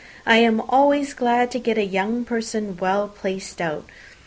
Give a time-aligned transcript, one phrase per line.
[0.25, 3.87] I am always glad to get a young person well placed out.